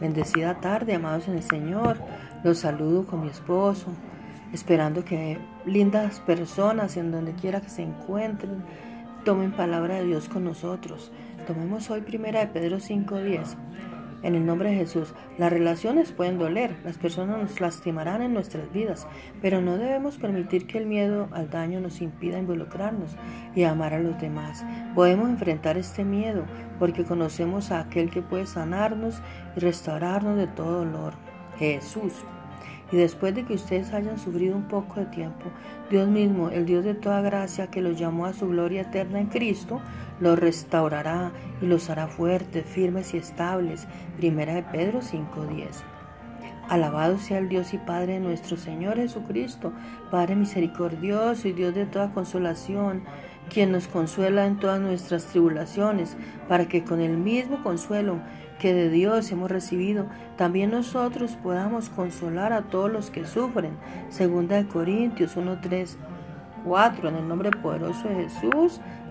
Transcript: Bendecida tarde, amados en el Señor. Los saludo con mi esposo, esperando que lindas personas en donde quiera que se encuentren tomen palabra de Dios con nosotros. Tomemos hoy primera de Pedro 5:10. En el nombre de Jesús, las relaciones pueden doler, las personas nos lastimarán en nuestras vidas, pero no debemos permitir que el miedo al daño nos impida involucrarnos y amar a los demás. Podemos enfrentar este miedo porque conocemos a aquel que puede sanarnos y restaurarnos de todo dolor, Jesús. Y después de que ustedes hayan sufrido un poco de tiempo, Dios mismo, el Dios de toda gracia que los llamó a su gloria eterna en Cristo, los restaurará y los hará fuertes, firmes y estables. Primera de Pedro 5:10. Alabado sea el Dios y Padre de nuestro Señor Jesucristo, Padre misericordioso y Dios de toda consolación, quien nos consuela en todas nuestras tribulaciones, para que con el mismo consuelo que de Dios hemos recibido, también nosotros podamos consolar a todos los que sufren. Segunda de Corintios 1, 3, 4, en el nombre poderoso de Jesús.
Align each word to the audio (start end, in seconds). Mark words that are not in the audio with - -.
Bendecida 0.00 0.60
tarde, 0.60 0.94
amados 0.94 1.28
en 1.28 1.36
el 1.36 1.42
Señor. 1.42 1.98
Los 2.44 2.58
saludo 2.58 3.06
con 3.06 3.22
mi 3.22 3.28
esposo, 3.28 3.86
esperando 4.52 5.04
que 5.04 5.38
lindas 5.64 6.20
personas 6.20 6.96
en 6.96 7.10
donde 7.10 7.32
quiera 7.32 7.60
que 7.60 7.70
se 7.70 7.82
encuentren 7.82 8.62
tomen 9.24 9.50
palabra 9.50 9.96
de 9.96 10.04
Dios 10.04 10.28
con 10.28 10.44
nosotros. 10.44 11.10
Tomemos 11.48 11.90
hoy 11.90 12.00
primera 12.02 12.40
de 12.40 12.46
Pedro 12.46 12.78
5:10. 12.78 13.56
En 14.22 14.34
el 14.34 14.46
nombre 14.46 14.70
de 14.70 14.76
Jesús, 14.76 15.14
las 15.38 15.52
relaciones 15.52 16.12
pueden 16.12 16.38
doler, 16.38 16.76
las 16.84 16.98
personas 16.98 17.38
nos 17.38 17.60
lastimarán 17.60 18.22
en 18.22 18.34
nuestras 18.34 18.72
vidas, 18.72 19.06
pero 19.42 19.60
no 19.60 19.76
debemos 19.76 20.16
permitir 20.16 20.66
que 20.66 20.78
el 20.78 20.86
miedo 20.86 21.28
al 21.32 21.50
daño 21.50 21.80
nos 21.80 22.00
impida 22.00 22.38
involucrarnos 22.38 23.16
y 23.54 23.64
amar 23.64 23.94
a 23.94 24.00
los 24.00 24.18
demás. 24.20 24.64
Podemos 24.94 25.28
enfrentar 25.28 25.76
este 25.76 26.04
miedo 26.04 26.44
porque 26.78 27.04
conocemos 27.04 27.70
a 27.70 27.80
aquel 27.80 28.10
que 28.10 28.22
puede 28.22 28.46
sanarnos 28.46 29.20
y 29.56 29.60
restaurarnos 29.60 30.36
de 30.36 30.46
todo 30.46 30.84
dolor, 30.84 31.14
Jesús. 31.58 32.12
Y 32.92 32.96
después 32.96 33.34
de 33.34 33.44
que 33.44 33.54
ustedes 33.54 33.92
hayan 33.92 34.18
sufrido 34.18 34.56
un 34.56 34.68
poco 34.68 35.00
de 35.00 35.06
tiempo, 35.06 35.46
Dios 35.90 36.08
mismo, 36.08 36.50
el 36.50 36.66
Dios 36.66 36.84
de 36.84 36.94
toda 36.94 37.20
gracia 37.20 37.66
que 37.66 37.82
los 37.82 37.98
llamó 37.98 38.26
a 38.26 38.32
su 38.32 38.48
gloria 38.48 38.82
eterna 38.82 39.18
en 39.18 39.26
Cristo, 39.26 39.80
los 40.20 40.38
restaurará 40.38 41.32
y 41.60 41.66
los 41.66 41.90
hará 41.90 42.06
fuertes, 42.06 42.64
firmes 42.64 43.12
y 43.14 43.16
estables. 43.16 43.88
Primera 44.16 44.54
de 44.54 44.62
Pedro 44.62 45.00
5:10. 45.02 45.82
Alabado 46.68 47.18
sea 47.18 47.38
el 47.38 47.48
Dios 47.48 47.74
y 47.74 47.78
Padre 47.78 48.14
de 48.14 48.20
nuestro 48.20 48.56
Señor 48.56 48.96
Jesucristo, 48.96 49.72
Padre 50.10 50.34
misericordioso 50.34 51.46
y 51.46 51.52
Dios 51.52 51.74
de 51.74 51.86
toda 51.86 52.12
consolación, 52.12 53.04
quien 53.52 53.72
nos 53.72 53.88
consuela 53.88 54.46
en 54.46 54.58
todas 54.58 54.80
nuestras 54.80 55.26
tribulaciones, 55.26 56.16
para 56.48 56.66
que 56.66 56.84
con 56.84 57.00
el 57.00 57.16
mismo 57.16 57.62
consuelo 57.62 58.20
que 58.58 58.72
de 58.74 58.88
Dios 58.88 59.30
hemos 59.30 59.50
recibido, 59.50 60.06
también 60.36 60.70
nosotros 60.70 61.36
podamos 61.42 61.88
consolar 61.88 62.52
a 62.52 62.62
todos 62.62 62.90
los 62.90 63.10
que 63.10 63.26
sufren. 63.26 63.76
Segunda 64.08 64.56
de 64.56 64.66
Corintios 64.66 65.36
1, 65.36 65.60
3, 65.60 65.98
4, 66.64 67.08
en 67.08 67.16
el 67.16 67.28
nombre 67.28 67.50
poderoso 67.50 68.08
de 68.08 68.28
Jesús. 68.28 68.80